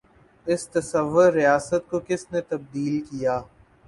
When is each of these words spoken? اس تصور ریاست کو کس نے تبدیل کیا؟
اس 0.47 0.61
تصور 0.69 1.29
ریاست 1.33 1.81
کو 1.89 1.99
کس 2.07 2.21
نے 2.31 2.41
تبدیل 2.49 2.95
کیا؟ 3.09 3.35